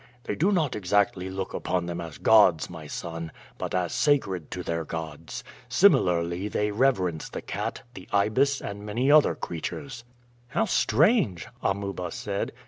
[0.23, 4.63] "They do not exactly look upon them as gods, my son, but as sacred to
[4.63, 5.43] their gods.
[5.69, 10.03] Similarly they reverence the cat, the ibis, and many other creatures."
[10.47, 12.51] "How strange!" Amuba said.